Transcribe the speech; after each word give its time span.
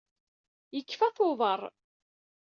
Yekfa 0.75 1.07
tubeṛ. 1.15 1.61